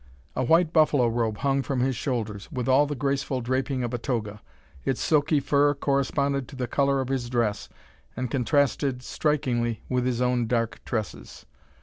A 0.35 0.41
white 0.41 0.73
buffalo 0.73 1.05
robe 1.07 1.37
hung 1.37 1.61
from 1.61 1.81
his 1.81 1.95
shoulders, 1.95 2.51
with 2.51 2.67
all 2.67 2.87
the 2.87 2.95
graceful 2.95 3.39
draping 3.39 3.83
of 3.83 3.93
a 3.93 3.99
toga. 3.99 4.41
Its 4.83 4.99
silky 4.99 5.39
fur 5.39 5.75
corresponded 5.75 6.47
to 6.47 6.55
the 6.55 6.65
colour 6.65 7.01
of 7.01 7.09
his 7.09 7.29
dress, 7.29 7.69
and 8.17 8.31
contrasted 8.31 9.03
strikingly 9.03 9.83
with 9.89 10.07
his 10.07 10.19
own 10.19 10.47
dark 10.47 10.81
tresses. 10.85 11.45